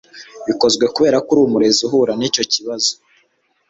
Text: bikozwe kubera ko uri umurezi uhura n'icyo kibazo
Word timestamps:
bikozwe 0.47 0.85
kubera 0.95 1.17
ko 1.25 1.29
uri 1.33 1.41
umurezi 1.47 1.79
uhura 1.87 2.13
n'icyo 2.19 2.43
kibazo 2.53 2.91